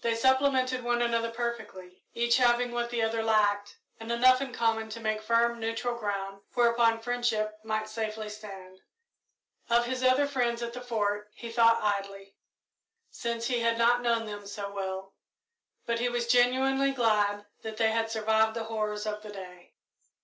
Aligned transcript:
They 0.00 0.16
supplemented 0.16 0.82
one 0.82 1.00
another 1.02 1.30
perfectly, 1.30 2.02
each 2.14 2.38
having 2.38 2.72
what 2.72 2.90
the 2.90 3.00
other 3.00 3.22
lacked, 3.22 3.76
and 4.00 4.10
enough 4.10 4.40
in 4.40 4.52
common 4.52 4.88
to 4.88 4.98
make 4.98 5.22
firm 5.22 5.60
neutral 5.60 5.96
ground 5.96 6.40
whereupon 6.54 6.98
friendship 7.00 7.60
might 7.62 7.88
safely 7.88 8.28
stand. 8.28 8.80
Of 9.70 9.86
his 9.86 10.02
other 10.02 10.26
friends 10.26 10.64
at 10.64 10.72
the 10.72 10.80
Fort 10.80 11.30
he 11.32 11.48
thought 11.48 11.80
idly, 11.80 12.34
since 13.08 13.46
he 13.46 13.60
had 13.60 13.78
not 13.78 14.02
known 14.02 14.26
them 14.26 14.48
so 14.48 14.68
well, 14.72 15.14
but 15.86 16.00
he 16.00 16.08
was 16.08 16.26
genuinely 16.26 16.90
glad 16.90 17.46
that 17.62 17.76
they 17.76 17.92
had 17.92 18.10
survived 18.10 18.56
the 18.56 18.64
horrors 18.64 19.06
of 19.06 19.22
the 19.22 19.30
day. 19.30 19.74